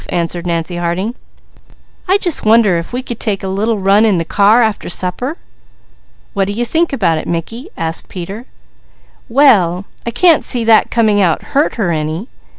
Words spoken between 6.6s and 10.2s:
think about it, Mickey?" asked Peter. "Why, I